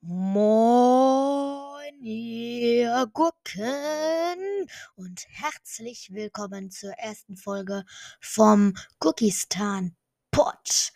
Moin, 0.00 1.92
ihr 2.04 3.10
Gurken 3.12 4.70
und 4.94 5.26
herzlich 5.28 6.14
willkommen 6.14 6.70
zur 6.70 6.92
ersten 6.92 7.36
Folge 7.36 7.84
vom 8.20 8.74
Cookiestan 9.00 9.96
Pod. 10.30 10.92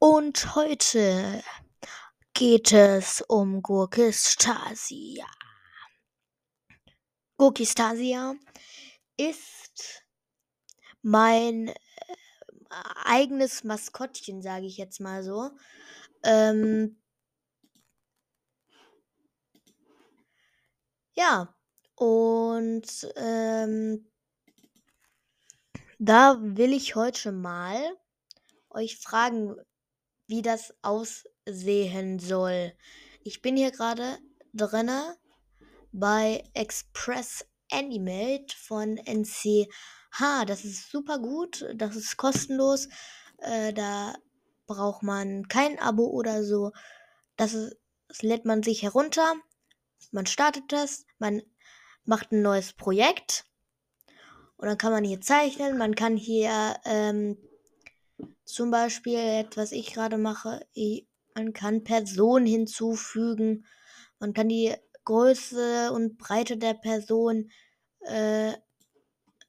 Und 0.00 0.56
heute 0.56 1.44
geht 2.34 2.72
es 2.72 3.22
um 3.28 3.62
Gurkistasia. 3.62 5.26
Gurkistasia 7.36 8.34
ist 9.16 10.04
mein 11.02 11.68
äh, 11.68 11.74
eigenes 13.04 13.62
Maskottchen, 13.62 14.42
sage 14.42 14.66
ich 14.66 14.76
jetzt 14.76 14.98
mal 14.98 15.22
so. 15.22 15.52
Ähm, 16.24 17.00
Ja, 21.20 21.54
und 21.96 23.12
ähm, 23.16 24.10
da 25.98 26.38
will 26.40 26.72
ich 26.72 26.94
heute 26.94 27.30
mal 27.30 27.78
euch 28.70 28.96
fragen, 28.96 29.54
wie 30.28 30.40
das 30.40 30.72
aussehen 30.80 32.20
soll. 32.20 32.72
Ich 33.22 33.42
bin 33.42 33.58
hier 33.58 33.70
gerade 33.70 34.16
drinne 34.54 35.18
bei 35.92 36.42
Express 36.54 37.44
Animate 37.70 38.56
von 38.56 38.96
NCH. 38.96 40.46
Das 40.46 40.64
ist 40.64 40.90
super 40.90 41.18
gut, 41.18 41.66
das 41.74 41.96
ist 41.96 42.16
kostenlos. 42.16 42.88
Äh, 43.40 43.74
da 43.74 44.14
braucht 44.66 45.02
man 45.02 45.48
kein 45.48 45.78
Abo 45.80 46.06
oder 46.06 46.44
so. 46.44 46.72
Das, 47.36 47.52
ist, 47.52 47.76
das 48.08 48.22
lädt 48.22 48.46
man 48.46 48.62
sich 48.62 48.82
herunter 48.82 49.34
man 50.12 50.26
startet 50.26 50.64
das, 50.68 51.06
man 51.18 51.42
macht 52.04 52.32
ein 52.32 52.42
neues 52.42 52.72
Projekt 52.72 53.44
und 54.56 54.68
dann 54.68 54.78
kann 54.78 54.92
man 54.92 55.04
hier 55.04 55.20
zeichnen, 55.20 55.78
man 55.78 55.94
kann 55.94 56.16
hier 56.16 56.76
ähm, 56.84 57.38
zum 58.44 58.70
Beispiel, 58.70 59.48
was 59.54 59.72
ich 59.72 59.94
gerade 59.94 60.18
mache, 60.18 60.66
man 61.34 61.52
kann 61.52 61.84
Personen 61.84 62.46
hinzufügen, 62.46 63.64
man 64.18 64.34
kann 64.34 64.48
die 64.48 64.74
Größe 65.04 65.92
und 65.92 66.18
Breite 66.18 66.56
der 66.56 66.74
Person 66.74 67.50
äh, 68.00 68.52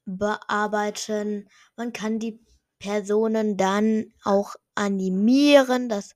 bearbeiten, 0.04 1.48
man 1.76 1.92
kann 1.92 2.18
die 2.18 2.40
Personen 2.78 3.56
dann 3.56 4.12
auch 4.24 4.56
animieren, 4.74 5.88
das 5.88 6.14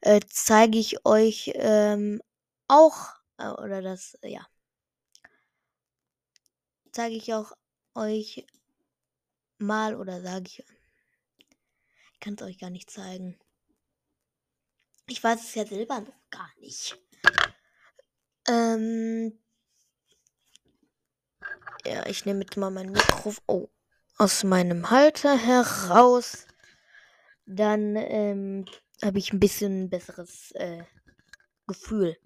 äh, 0.00 0.20
zeige 0.28 0.78
ich 0.78 1.04
euch 1.04 1.50
ähm, 1.54 2.20
auch 2.68 3.17
äh, 3.38 3.48
oder 3.48 3.82
das, 3.82 4.14
äh, 4.22 4.28
ja. 4.28 4.46
Zeige 6.92 7.16
ich 7.16 7.32
auch 7.32 7.52
euch 7.94 8.46
mal 9.58 9.96
oder 9.96 10.20
sage 10.20 10.44
ich. 10.46 10.64
Ich 12.14 12.20
kann 12.20 12.34
es 12.34 12.42
euch 12.42 12.58
gar 12.58 12.70
nicht 12.70 12.90
zeigen. 12.90 13.38
Ich 15.06 15.22
weiß 15.22 15.42
es 15.42 15.54
ja 15.54 15.64
selber 15.64 16.00
noch 16.00 16.30
gar 16.30 16.50
nicht. 16.58 16.98
Ähm. 18.46 19.38
Ja, 21.86 22.06
ich 22.06 22.26
nehme 22.26 22.40
jetzt 22.40 22.56
mal 22.56 22.70
mein 22.70 22.90
Mikrofon 22.90 23.44
oh, 23.46 23.68
aus 24.16 24.44
meinem 24.44 24.90
Halter 24.90 25.38
heraus. 25.38 26.46
Dann 27.46 27.96
ähm, 27.96 28.66
habe 29.02 29.18
ich 29.18 29.32
ein 29.32 29.40
bisschen 29.40 29.88
besseres 29.88 30.50
äh, 30.52 30.84
Gefühl. 31.66 32.18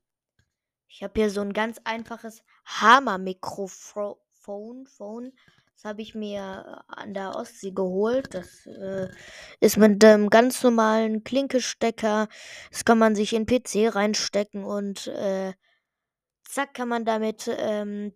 Ich 0.95 1.03
habe 1.03 1.19
hier 1.21 1.31
so 1.31 1.41
ein 1.41 1.53
ganz 1.53 1.81
einfaches 1.85 2.43
Hammer-Mikrofon. 2.67 4.17
Phone. 4.43 5.33
Das 5.75 5.85
habe 5.85 6.03
ich 6.03 6.15
mir 6.15 6.85
an 6.89 7.15
der 7.15 7.35
Ostsee 7.35 7.73
geholt. 7.73 8.35
Das 8.35 8.67
äh, 8.67 9.09
ist 9.61 9.77
mit 9.77 10.05
einem 10.05 10.31
ganz 10.31 10.63
normalen 10.63 11.25
Klinkestecker. 11.25 12.29
Das 12.71 12.85
kann 12.85 12.99
man 12.99 13.15
sich 13.15 13.33
in 13.33 13.47
PC 13.47 13.95
reinstecken 13.95 14.65
und 14.65 15.07
äh, 15.09 15.55
zack 16.45 16.75
kann 16.75 16.89
man 16.89 17.05
damit 17.05 17.49
ähm, 17.49 18.13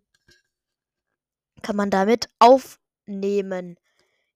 kann 1.63 1.75
man 1.75 1.89
damit 1.89 2.29
aufnehmen. 2.39 3.77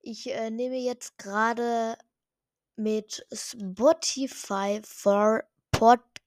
Ich 0.02 0.32
äh, 0.32 0.50
nehme 0.50 0.78
jetzt 0.78 1.18
gerade 1.18 1.96
mit 2.76 3.26
Spotify 3.32 4.82
for 4.84 5.44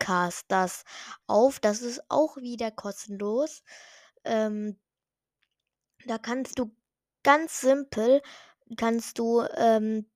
Podcasters 0.05 0.85
auf. 1.27 1.61
Das 1.61 1.81
ist 1.81 2.03
auch 2.09 2.37
wieder 2.37 2.71
kostenlos. 2.71 3.63
Ähm, 4.25 4.79
da 6.07 6.19
kannst 6.19 6.59
du 6.59 6.77
ganz 7.23 7.61
simpel, 7.61 8.21
kannst 8.77 9.19
du 9.19 9.43
ähm, 9.57 10.11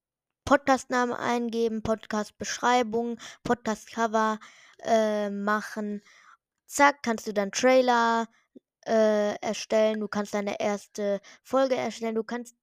Podcastnamen 0.44 1.14
eingeben, 1.14 1.82
Podcast-Beschreibung, 1.82 3.18
Podcast-Cover 3.44 4.38
äh, 4.82 5.30
machen. 5.30 6.02
Zack, 6.66 7.02
kannst 7.02 7.26
du 7.26 7.32
dann 7.32 7.50
Trailer 7.50 8.28
äh, 8.86 9.36
erstellen. 9.40 10.00
Du 10.00 10.08
kannst 10.08 10.34
deine 10.34 10.60
erste 10.60 11.20
Folge 11.42 11.76
erstellen. 11.76 12.14
Du 12.14 12.24
kannst 12.24 12.56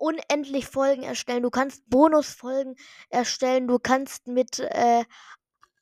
unendlich 0.00 0.66
Folgen 0.66 1.02
erstellen, 1.02 1.42
du 1.42 1.50
kannst 1.50 1.88
Bonusfolgen 1.90 2.74
erstellen, 3.10 3.68
du 3.68 3.78
kannst 3.78 4.26
mit 4.26 4.58
äh, 4.58 5.04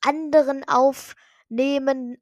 anderen 0.01 0.63
aufnehmen 0.67 2.21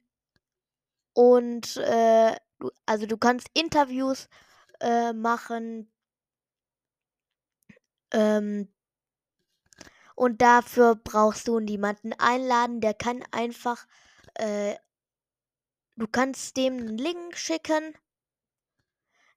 und 1.14 1.78
äh, 1.78 2.36
du, 2.60 2.72
also 2.86 3.06
du 3.06 3.18
kannst 3.18 3.50
Interviews 3.54 4.30
äh, 4.80 5.14
machen. 5.14 5.92
Ähm, 8.12 8.72
und 10.16 10.42
dafür 10.42 10.96
brauchst 10.96 11.48
du 11.48 11.60
niemanden 11.60 12.14
einladen, 12.14 12.82
der 12.82 12.94
kann 12.94 13.24
einfach, 13.32 13.86
äh, 14.36 14.76
du 15.96 16.08
kannst 16.08 16.58
dem 16.58 16.78
einen 16.78 16.98
Link 16.98 17.38
schicken 17.38 17.96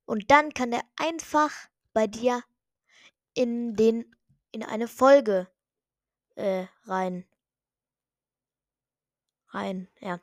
und 0.06 0.30
dann 0.30 0.54
kann 0.54 0.72
er 0.72 0.82
einfach 0.96 1.52
bei 1.92 2.06
dir 2.06 2.42
in 3.34 3.74
den 3.74 4.14
in 4.52 4.64
eine 4.64 4.88
Folge 4.88 5.48
äh, 6.34 6.66
rein. 6.84 7.24
Rein, 9.53 9.88
ja. 10.00 10.21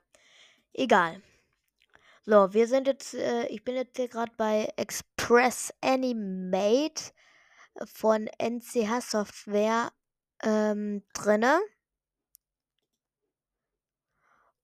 Egal. 0.74 1.22
So, 2.26 2.54
wir 2.54 2.68
sind 2.68 2.88
jetzt, 2.88 3.14
äh, 3.14 3.48
ich 3.48 3.64
bin 3.64 3.76
jetzt 3.76 3.98
hier 3.98 4.08
gerade 4.10 4.32
bei 4.38 4.72
Express 4.78 5.74
Animate 5.82 7.12
von 7.86 8.28
NCH 8.38 9.02
Software 9.02 9.92
ähm, 10.44 11.04
drinne. 11.14 11.60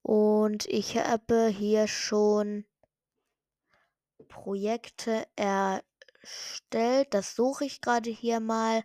Und 0.01 0.66
ich 0.68 0.97
habe 0.97 1.47
hier 1.47 1.88
schon 1.88 2.66
Projekte 4.28 5.25
er 5.35 5.84
stellt. 6.24 7.13
Das 7.13 7.35
suche 7.35 7.66
ich 7.66 7.81
gerade 7.81 8.09
hier 8.09 8.40
mal. 8.40 8.84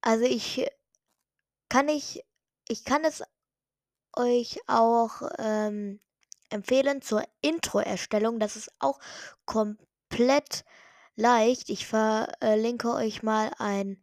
Also 0.00 0.24
ich 0.24 0.70
kann 1.68 1.88
ich, 1.88 2.24
ich 2.68 2.84
kann 2.84 3.04
es 3.04 3.22
euch 4.16 4.60
auch 4.66 5.22
ähm, 5.38 6.00
empfehlen 6.50 7.02
zur 7.02 7.24
Intro-Erstellung. 7.40 8.38
Das 8.38 8.56
ist 8.56 8.70
auch 8.78 8.98
komplett 9.46 10.64
leicht. 11.16 11.70
Ich 11.70 11.86
verlinke 11.86 12.92
euch 12.92 13.22
mal 13.22 13.52
ein 13.58 14.02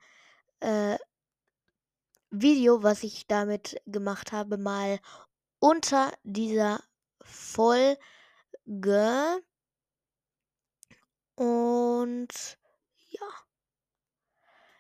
äh, 0.60 0.98
Video, 2.30 2.84
was 2.84 3.04
ich 3.04 3.28
damit 3.28 3.82
gemacht 3.86 4.32
habe, 4.32 4.58
mal 4.58 5.00
unter 5.60 6.12
dieser 6.24 6.82
Folge. 7.22 7.98
Und 11.36 12.58
ja. 13.10 13.28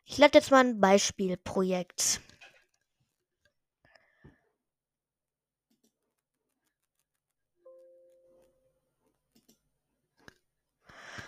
Ich 0.05 0.17
lade 0.17 0.37
jetzt 0.37 0.51
mal 0.51 0.65
ein 0.65 0.79
Beispielprojekt. 0.79 2.21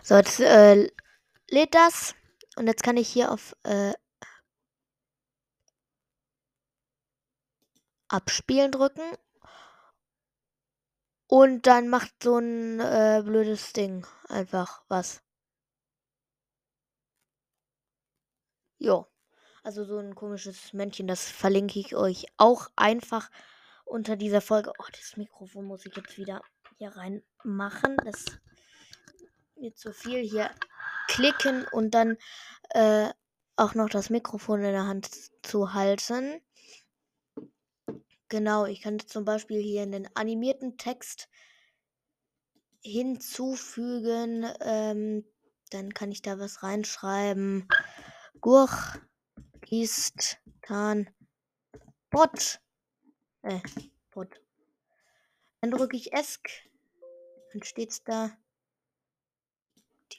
So, 0.03 0.15
jetzt 0.15 0.39
äh, 0.39 0.89
lädt 1.49 1.75
das. 1.75 2.15
Und 2.55 2.67
jetzt 2.67 2.83
kann 2.83 2.97
ich 2.97 3.07
hier 3.07 3.31
auf 3.31 3.55
äh, 3.63 3.93
Abspielen 8.07 8.71
drücken. 8.71 9.17
Und 11.27 11.67
dann 11.67 11.89
macht 11.89 12.23
so 12.23 12.37
ein 12.37 12.79
äh, 12.79 13.21
blödes 13.23 13.71
Ding 13.73 14.05
einfach 14.29 14.83
was. 14.87 15.21
Jo. 18.79 19.05
Also 19.61 19.83
so 19.83 19.99
ein 19.99 20.15
komisches 20.15 20.73
Männchen, 20.73 21.07
das 21.07 21.29
verlinke 21.29 21.79
ich 21.79 21.95
euch 21.95 22.25
auch 22.37 22.71
einfach 22.75 23.29
unter 23.85 24.15
dieser 24.15 24.41
Folge. 24.41 24.73
Oh, 24.79 24.85
das 24.91 25.17
Mikrofon 25.17 25.65
muss 25.65 25.85
ich 25.85 25.95
jetzt 25.95 26.17
wieder 26.17 26.41
hier 26.77 26.95
reinmachen. 26.95 27.97
Das 28.05 28.25
wird 29.59 29.77
zu 29.77 29.93
viel 29.93 30.21
hier 30.21 30.49
klicken 31.07 31.65
und 31.71 31.91
dann 31.91 32.17
äh, 32.69 33.09
auch 33.55 33.75
noch 33.75 33.89
das 33.89 34.09
Mikrofon 34.09 34.63
in 34.63 34.71
der 34.71 34.87
Hand 34.87 35.09
zu 35.43 35.73
halten. 35.73 36.41
Genau, 38.29 38.65
ich 38.65 38.81
kann 38.81 38.99
zum 38.99 39.25
Beispiel 39.25 39.59
hier 39.59 39.83
in 39.83 39.91
den 39.91 40.07
animierten 40.15 40.77
Text 40.77 41.27
hinzufügen. 42.81 44.47
Ähm, 44.61 45.25
dann 45.71 45.93
kann 45.93 46.11
ich 46.11 46.21
da 46.21 46.39
was 46.39 46.63
reinschreiben. 46.63 47.67
Gurch 48.39 48.99
ist 49.69 50.37
Tan 50.61 51.09
Bot. 52.09 52.61
Äh, 53.41 53.59
Bot. 54.11 54.39
Dann 55.61 55.71
drücke 55.71 55.97
ich 55.97 56.13
Esk. 56.13 56.49
Dann 57.51 57.63
steht's 57.63 58.03
da. 58.03 58.31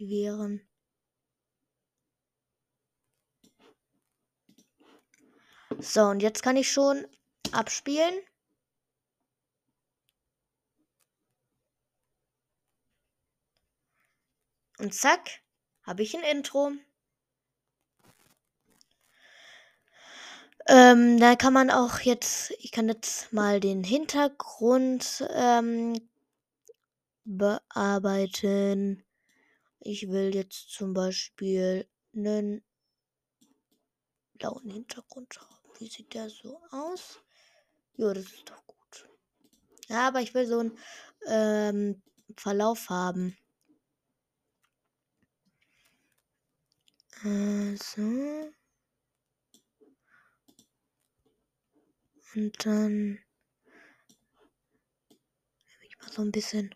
Aktivieren. 0.00 0.66
So, 5.78 6.04
und 6.04 6.22
jetzt 6.22 6.42
kann 6.42 6.56
ich 6.56 6.72
schon 6.72 7.06
abspielen. 7.52 8.14
Und 14.78 14.94
zack, 14.94 15.42
habe 15.82 16.02
ich 16.02 16.16
ein 16.16 16.22
Intro. 16.22 16.72
Ähm, 20.66 21.20
da 21.20 21.36
kann 21.36 21.52
man 21.52 21.70
auch 21.70 22.00
jetzt, 22.00 22.52
ich 22.52 22.72
kann 22.72 22.88
jetzt 22.88 23.34
mal 23.34 23.60
den 23.60 23.84
Hintergrund 23.84 25.28
ähm, 25.34 26.00
bearbeiten. 27.24 29.04
Ich 29.80 30.08
will 30.08 30.34
jetzt 30.34 30.70
zum 30.70 30.92
Beispiel 30.92 31.88
einen 32.14 32.62
blauen 34.34 34.70
Hintergrund 34.70 35.40
haben. 35.40 35.70
Wie 35.78 35.88
sieht 35.88 36.12
der 36.12 36.28
so 36.28 36.60
aus? 36.70 37.22
Ja, 37.96 38.12
das 38.12 38.24
ist 38.24 38.50
doch 38.50 38.66
gut. 38.66 39.08
Ja, 39.88 40.08
aber 40.08 40.20
ich 40.20 40.34
will 40.34 40.46
so 40.46 40.58
einen 40.58 40.78
ähm, 41.26 42.02
Verlauf 42.36 42.90
haben. 42.90 43.36
Also. 47.22 48.52
Und 52.34 52.64
dann 52.64 52.94
nehme 52.94 53.20
ich 55.82 55.98
mal 55.98 56.12
so 56.12 56.22
ein 56.22 56.32
bisschen 56.32 56.74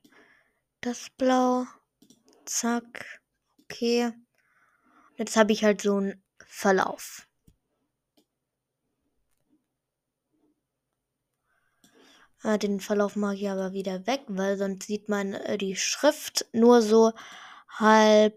das 0.81 1.11
Blau. 1.11 1.67
Zack. 2.45 3.21
Okay. 3.65 4.13
Jetzt 5.17 5.37
habe 5.37 5.53
ich 5.53 5.65
halt 5.65 5.81
so 5.81 5.97
einen 5.97 6.23
Verlauf. 6.47 7.27
Äh, 12.45 12.59
den 12.59 12.81
Verlauf 12.81 13.17
mache 13.17 13.37
ich 13.37 13.49
aber 13.49 13.73
wieder 13.73 14.07
weg, 14.07 14.23
weil 14.29 14.59
sonst 14.59 14.87
sieht 14.87 15.09
man 15.09 15.33
äh, 15.35 15.59
die 15.59 15.77
Schrift 15.77 16.47
nur 16.53 16.83
so 16.83 17.13
halb. 17.69 18.37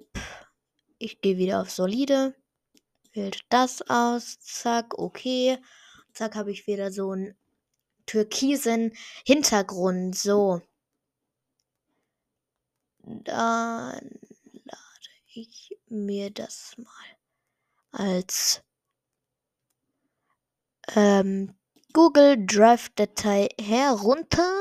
Ich 0.97 1.21
gehe 1.21 1.37
wieder 1.37 1.61
auf 1.61 1.69
solide. 1.69 2.33
Wählt 3.13 3.41
das 3.49 3.81
aus. 3.89 4.39
Zack, 4.39 4.97
okay. 4.97 5.57
Zack, 6.13 6.35
habe 6.35 6.51
ich 6.51 6.67
wieder 6.67 6.91
so 6.91 7.11
einen 7.11 7.35
türkisen 8.05 8.93
Hintergrund. 9.25 10.15
So. 10.15 10.61
Dann 13.09 14.19
lade 14.65 15.09
ich 15.33 15.77
mir 15.87 16.29
das 16.29 16.75
mal 16.77 17.17
als 17.91 18.61
ähm, 20.93 21.55
Google 21.93 22.45
Drive 22.45 22.89
Datei 22.95 23.47
herunter. 23.57 24.51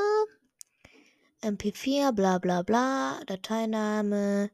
MP4, 1.41 2.13
bla 2.13 2.37
bla 2.37 2.61
bla, 2.61 3.19
Dateiname. 3.25 4.49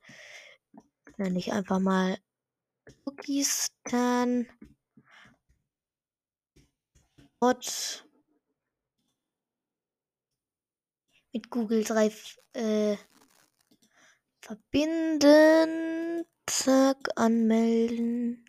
Nenne 1.18 1.38
ich 1.38 1.54
einfach 1.54 1.80
mal. 1.80 2.18
Bot. 7.40 8.08
Mit 11.32 11.52
Google 11.52 11.84
Drive 11.84 12.40
äh, 12.54 12.98
verbinden. 14.44 16.26
Zack, 16.46 17.10
anmelden. 17.16 18.46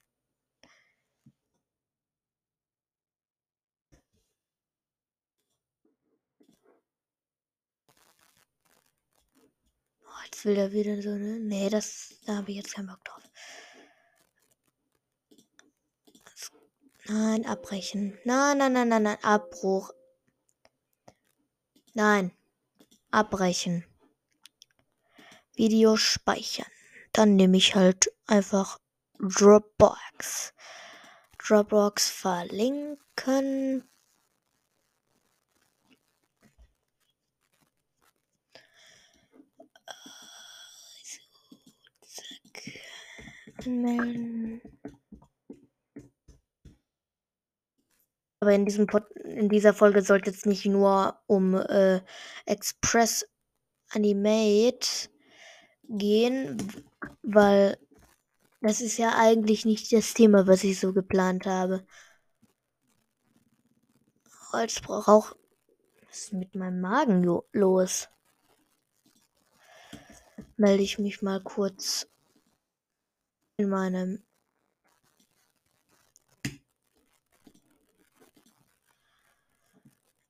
Jetzt 10.24 10.44
will 10.46 10.56
er 10.56 10.72
wieder 10.72 11.00
so, 11.00 11.10
ne? 11.10 11.38
Nee, 11.38 11.70
das, 11.70 12.16
da 12.26 12.36
habe 12.36 12.50
ich 12.50 12.56
jetzt 12.56 12.74
keinen 12.74 12.88
Bock 12.88 13.04
drauf. 13.04 13.22
Nein, 17.06 17.46
abbrechen. 17.46 18.18
Nein, 18.24 18.58
nein, 18.58 18.72
nein, 18.72 18.88
nein, 18.88 19.02
nein, 19.04 19.18
Abbruch. 19.22 19.92
Nein, 21.92 22.32
abbrechen. 23.10 23.84
Video 25.56 25.96
speichern. 25.96 26.66
Dann 27.12 27.36
nehme 27.36 27.56
ich 27.56 27.74
halt 27.74 28.12
einfach 28.26 28.78
Dropbox. 29.18 30.52
Dropbox 31.38 32.10
verlinken. 32.10 33.84
anmelden. 43.66 44.60
Aber 48.40 48.52
in, 48.52 48.66
diesem 48.66 48.86
Pod 48.86 49.10
in 49.16 49.48
dieser 49.48 49.72
Folge 49.72 50.02
sollte 50.02 50.30
es 50.30 50.44
nicht 50.44 50.66
nur 50.66 51.18
um 51.26 51.54
äh, 51.54 52.02
Express 52.44 53.26
Animate 53.90 55.08
gehen, 55.88 56.58
weil 57.22 57.78
das 58.60 58.80
ist 58.80 58.96
ja 58.96 59.16
eigentlich 59.18 59.64
nicht 59.64 59.92
das 59.92 60.14
Thema, 60.14 60.46
was 60.46 60.64
ich 60.64 60.80
so 60.80 60.92
geplant 60.92 61.46
habe. 61.46 61.86
Jetzt 64.54 64.82
brauche 64.82 65.10
auch. 65.10 65.36
Was 66.08 66.18
ist 66.18 66.32
mit 66.32 66.54
meinem 66.54 66.80
Magen 66.80 67.24
los? 67.52 68.08
Melde 70.56 70.82
ich 70.82 70.98
mich 70.98 71.22
mal 71.22 71.42
kurz 71.42 72.06
in 73.56 73.68
meinem 73.68 74.22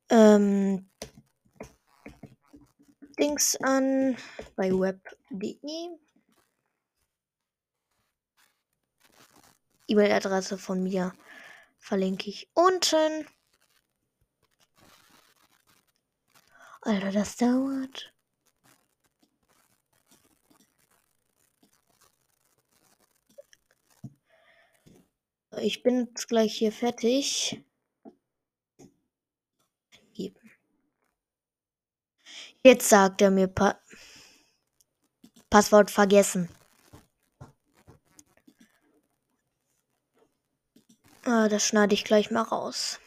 ähm, 0.08 0.88
Dings 3.18 3.56
an 3.62 4.16
bei 4.56 4.72
web.de. 5.34 5.98
E-Mail-Adresse 9.86 10.56
von 10.56 10.82
mir 10.82 11.12
verlinke 11.78 12.30
ich 12.30 12.48
unten. 12.54 13.26
Alter, 16.80 17.12
das 17.12 17.36
dauert. 17.36 18.12
Ich 25.58 25.82
bin 25.82 26.06
jetzt 26.06 26.28
gleich 26.28 26.56
hier 26.56 26.72
fertig. 26.72 27.62
Jetzt 32.66 32.88
sagt 32.88 33.20
er 33.20 33.30
mir 33.30 33.46
Passwort 35.54 35.88
vergessen. 35.92 36.48
Ah, 41.24 41.46
das 41.48 41.64
schneide 41.64 41.94
ich 41.94 42.02
gleich 42.02 42.32
mal 42.32 42.42
raus. 42.42 42.98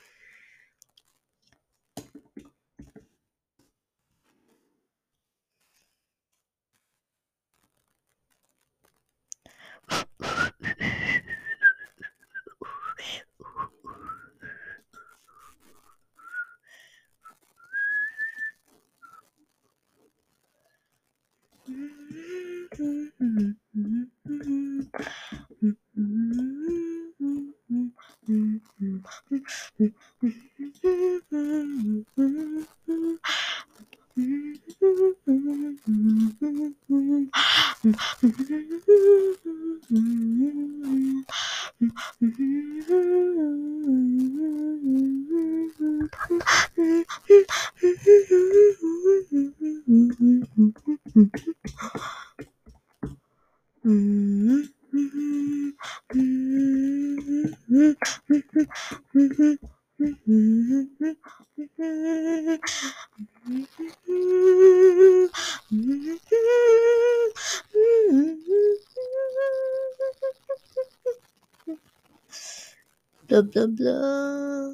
Bla 73.28 73.42
bla 73.42 73.68
bla. 73.68 74.74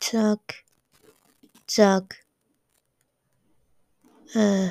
Zack. 0.00 0.64
Zack. 1.66 2.24
Äh. 4.34 4.70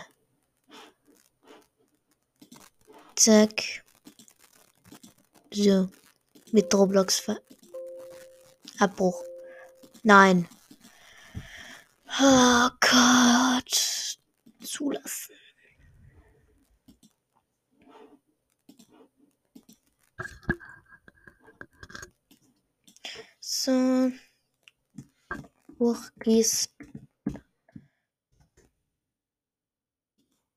Zack. 3.16 3.84
So. 5.54 5.90
Mit 6.52 6.74
Roblox 6.74 7.20
ver 7.20 7.42
Abbruch. 8.80 9.24
Nein. 10.04 10.48
Oh 12.20 12.70
Gott. 12.80 14.18
Zulassen. 14.62 15.36
So. 23.40 24.12
Burgis. 25.78 26.70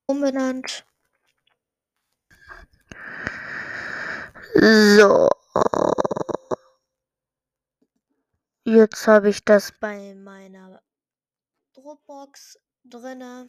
Umbenannt. 0.07 0.85
So. 4.55 5.29
Jetzt 8.71 9.07
habe 9.09 9.31
ich 9.31 9.43
das 9.47 9.73
bei 9.73 10.15
meiner 10.15 10.83
Dropbox 11.73 12.59
drinne. 12.85 13.49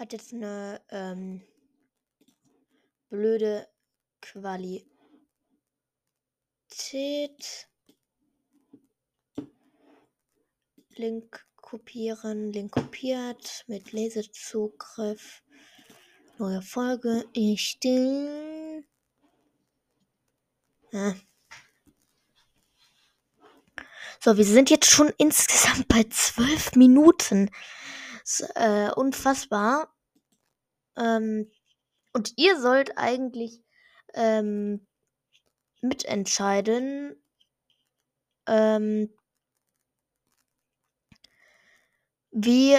Hat 0.00 0.14
jetzt 0.14 0.32
eine 0.32 0.80
ähm, 0.88 1.42
blöde 3.10 3.68
Qualität. 4.22 4.86
Link 10.94 11.46
kopieren, 11.56 12.50
Link 12.50 12.72
kopiert 12.72 13.64
mit 13.66 13.92
Lesezugriff. 13.92 15.42
Neue 16.38 16.62
Folge 16.62 17.26
erstellen. 17.34 18.86
Ja. 20.92 21.14
So, 24.18 24.38
wir 24.38 24.46
sind 24.46 24.70
jetzt 24.70 24.90
schon 24.90 25.12
insgesamt 25.18 25.88
bei 25.88 26.04
zwölf 26.04 26.74
Minuten. 26.74 27.50
Äh, 28.54 28.92
unfassbar. 28.94 29.92
Ähm, 30.96 31.50
und 32.12 32.34
ihr 32.36 32.60
sollt 32.60 32.96
eigentlich 32.96 33.62
ähm, 34.14 34.86
mitentscheiden, 35.80 37.16
ähm, 38.46 39.12
wie 42.32 42.78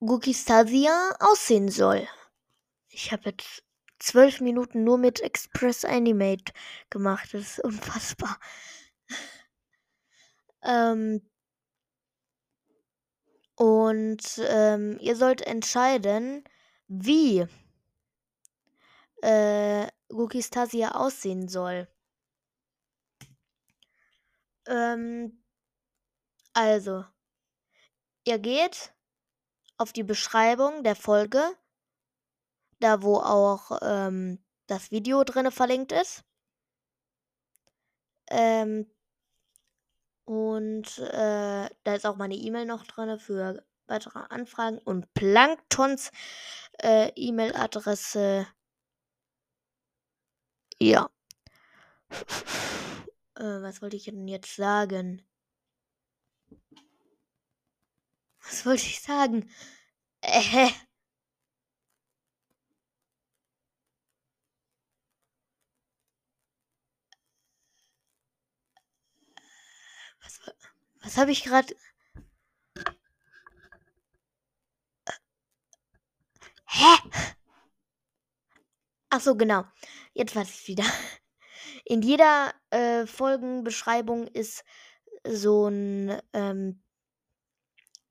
Gukistasia 0.00 1.16
aussehen 1.20 1.68
soll. 1.68 2.06
Ich 2.88 3.12
habe 3.12 3.30
jetzt 3.30 3.64
zwölf 3.98 4.40
Minuten 4.40 4.84
nur 4.84 4.98
mit 4.98 5.20
Express 5.20 5.84
Animate 5.84 6.52
gemacht. 6.90 7.30
Das 7.32 7.42
ist 7.42 7.64
unfassbar. 7.64 8.38
ähm, 10.62 11.22
und 13.56 14.40
ähm, 14.48 14.98
ihr 15.00 15.16
sollt 15.16 15.40
entscheiden, 15.42 16.44
wie 16.88 17.46
äh, 19.22 19.86
Gukistasia 20.08 20.92
aussehen 20.92 21.48
soll. 21.48 21.88
Ähm, 24.66 25.42
also, 26.52 27.04
ihr 28.24 28.38
geht 28.38 28.92
auf 29.76 29.92
die 29.92 30.04
Beschreibung 30.04 30.84
der 30.84 30.96
Folge, 30.96 31.42
da 32.80 33.02
wo 33.02 33.16
auch 33.16 33.78
ähm, 33.82 34.44
das 34.66 34.90
Video 34.90 35.24
drinne 35.24 35.50
verlinkt 35.50 35.92
ist. 35.92 36.24
Ähm, 38.28 38.90
und 40.24 40.98
äh, 40.98 41.68
da 41.84 41.94
ist 41.94 42.06
auch 42.06 42.16
meine 42.16 42.34
E-Mail 42.34 42.66
noch 42.66 42.84
drin 42.86 43.18
für 43.18 43.64
weitere 43.86 44.20
Anfragen 44.30 44.78
und 44.78 45.12
Planktons 45.14 46.10
äh, 46.82 47.10
E-Mail-Adresse. 47.14 48.46
Ja. 50.80 51.10
Äh, 53.36 53.62
was 53.62 53.82
wollte 53.82 53.96
ich 53.96 54.04
denn 54.04 54.28
jetzt 54.28 54.56
sagen? 54.56 55.26
Was 58.40 58.66
wollte 58.66 58.82
ich 58.82 59.00
sagen? 59.00 59.50
Äh. 60.22 60.70
Was 71.04 71.16
habe 71.18 71.30
ich 71.30 71.44
gerade? 71.44 71.74
Hä? 76.66 76.96
Ach 79.10 79.20
so, 79.20 79.36
genau. 79.36 79.64
Jetzt 80.14 80.34
weiß 80.34 80.50
ich 80.50 80.68
wieder. 80.68 80.84
In 81.84 82.02
jeder 82.02 82.54
äh, 82.70 83.06
Folgenbeschreibung 83.06 84.26
ist 84.28 84.64
so 85.26 85.68
ein 85.68 86.20
ähm, 86.32 86.82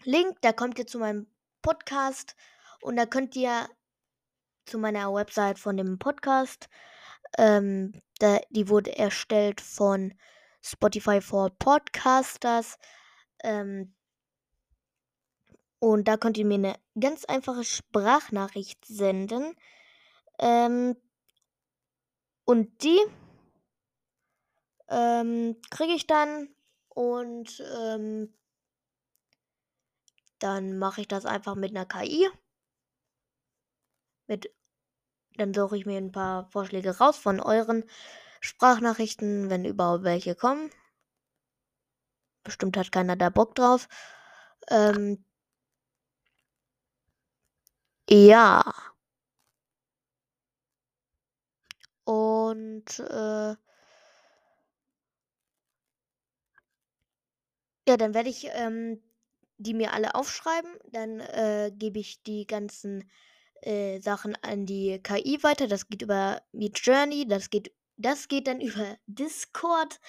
Link, 0.03 0.37
da 0.41 0.53
kommt 0.53 0.79
ihr 0.79 0.87
zu 0.87 0.99
meinem 0.99 1.27
Podcast 1.61 2.35
und 2.81 2.95
da 2.95 3.05
könnt 3.05 3.35
ihr 3.35 3.67
zu 4.65 4.77
meiner 4.77 5.13
Website 5.13 5.59
von 5.59 5.77
dem 5.77 5.99
Podcast. 5.99 6.69
Ähm, 7.37 8.01
da, 8.19 8.39
die 8.49 8.69
wurde 8.69 8.97
erstellt 8.97 9.61
von 9.61 10.13
Spotify 10.63 11.21
for 11.21 11.49
Podcasters. 11.59 12.77
Ähm, 13.43 13.93
und 15.79 16.07
da 16.07 16.17
könnt 16.17 16.37
ihr 16.37 16.45
mir 16.45 16.55
eine 16.55 16.75
ganz 16.99 17.25
einfache 17.25 17.63
Sprachnachricht 17.63 18.85
senden. 18.85 19.53
Ähm, 20.39 20.95
und 22.45 22.83
die 22.83 22.99
ähm, 24.89 25.57
kriege 25.69 25.93
ich 25.93 26.07
dann 26.07 26.49
und 26.89 27.61
ähm, 27.75 28.33
dann 30.39 30.77
mache 30.77 31.01
ich 31.01 31.07
das 31.07 31.25
einfach 31.25 31.55
mit 31.55 31.71
einer 31.71 31.85
KI. 31.85 32.29
Mit, 34.27 34.53
dann 35.35 35.53
suche 35.53 35.77
ich 35.77 35.85
mir 35.85 35.97
ein 35.97 36.11
paar 36.11 36.49
Vorschläge 36.49 36.97
raus 36.97 37.17
von 37.17 37.39
euren 37.39 37.83
Sprachnachrichten, 38.43 39.49
wenn 39.49 39.63
überhaupt 39.65 40.03
welche 40.03 40.35
kommen. 40.35 40.69
Bestimmt 42.43 42.77
hat 42.77 42.91
keiner 42.91 43.15
da 43.15 43.29
Bock 43.29 43.55
drauf. 43.55 43.87
Ähm, 44.69 45.23
Ja. 48.09 48.63
Und 52.05 52.99
äh, 52.99 53.55
ja, 57.87 57.97
dann 57.97 58.13
werde 58.13 58.29
ich 58.29 58.47
ähm, 58.53 59.01
die 59.57 59.73
mir 59.73 59.93
alle 59.93 60.15
aufschreiben. 60.15 60.71
Dann 60.91 61.19
äh, 61.21 61.71
gebe 61.73 61.99
ich 61.99 62.21
die 62.23 62.45
ganzen 62.47 63.09
äh, 63.61 63.99
Sachen 64.01 64.35
an 64.43 64.65
die 64.65 64.99
KI 65.01 65.39
weiter. 65.43 65.67
Das 65.67 65.87
geht 65.87 66.01
über 66.01 66.41
Meet 66.51 66.79
Journey, 66.79 67.27
das 67.27 67.49
geht, 67.49 67.71
das 67.97 68.27
geht 68.27 68.47
dann 68.47 68.61
über 68.61 68.97
Discord. 69.07 69.99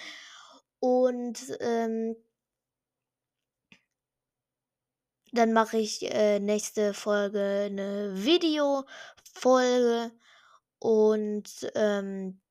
Und 0.79 1.57
ähm, 1.59 2.15
dann 5.31 5.53
mache 5.53 5.77
ich 5.77 6.01
äh, 6.13 6.39
nächste 6.39 6.93
Folge 6.93 7.65
eine 7.65 8.23
Videofolge 8.23 10.11
und 10.79 11.71
ähm, 11.75 12.41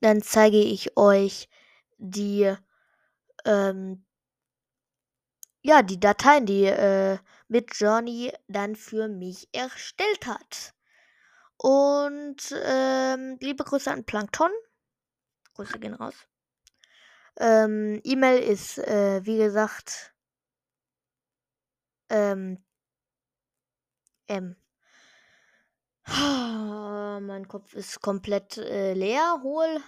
dann 0.00 0.22
zeige 0.22 0.58
ich 0.58 0.96
euch 0.96 1.48
die 1.98 2.54
ähm, 3.44 4.04
ja 5.62 5.82
die 5.82 6.00
Dateien, 6.00 6.46
die 6.46 6.64
äh, 6.66 7.18
mit 7.48 7.74
Journey 7.76 8.32
dann 8.48 8.76
für 8.76 9.08
mich 9.08 9.48
erstellt 9.52 10.26
hat. 10.26 10.74
Und 11.62 12.52
ähm, 12.64 13.38
liebe 13.40 13.62
Grüße 13.62 13.88
an 13.88 14.04
Plankton. 14.04 14.50
Grüße 15.54 15.78
gehen 15.78 15.94
raus. 15.94 16.14
Ähm, 17.36 18.00
E-Mail 18.02 18.42
ist, 18.42 18.78
äh, 18.78 19.24
wie 19.24 19.36
gesagt, 19.36 20.12
ähm, 22.08 22.64
M. 24.26 24.56
mein 26.08 27.46
Kopf 27.46 27.74
ist 27.74 28.00
komplett 28.00 28.58
äh, 28.58 28.94
leer, 28.94 29.38
hohl. 29.44 29.80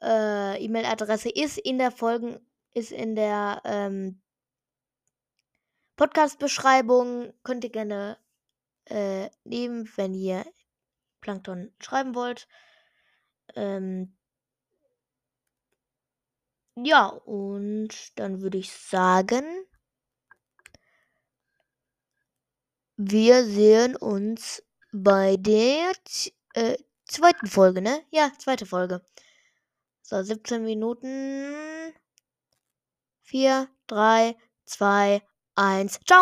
Äh, 0.00 0.64
E-Mail-Adresse 0.64 1.28
ist 1.28 1.58
in 1.58 1.76
der 1.76 1.90
Folgen, 1.90 2.40
ist 2.72 2.92
in 2.92 3.14
der 3.14 3.60
ähm, 3.66 4.22
Podcast-Beschreibung. 5.96 7.34
Könnt 7.42 7.62
ihr 7.62 7.70
gerne 7.70 8.16
äh, 8.86 9.28
nehmen, 9.44 9.86
wenn 9.96 10.14
ihr 10.14 10.46
Plankton 11.22 11.72
schreiben 11.80 12.14
wollt. 12.14 12.46
Ähm, 13.56 14.14
ja, 16.76 17.06
und 17.06 18.18
dann 18.18 18.42
würde 18.42 18.58
ich 18.58 18.72
sagen, 18.72 19.44
wir 22.96 23.44
sehen 23.44 23.96
uns 23.96 24.62
bei 24.92 25.36
der 25.36 25.92
äh, 26.54 26.76
zweiten 27.04 27.46
Folge, 27.46 27.82
ne? 27.82 28.02
Ja, 28.10 28.30
zweite 28.38 28.66
Folge. 28.66 29.02
So, 30.02 30.22
17 30.22 30.62
Minuten. 30.62 31.54
4, 33.22 33.68
3, 33.86 34.36
2, 34.66 35.22
1. 35.54 36.00
Ciao! 36.06 36.20